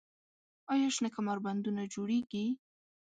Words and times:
آیا 0.73 0.87
شنه 0.95 1.09
کمربندونه 1.15 1.81
جوړیږي؟ 1.93 2.45